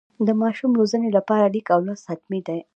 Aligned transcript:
د 0.27 0.29
ماشوم 0.41 0.71
روزنې 0.79 1.09
لپاره 1.17 1.51
لیک 1.53 1.67
او 1.75 1.79
لوست 1.87 2.05
حتمي 2.11 2.41
ده. 2.47 2.57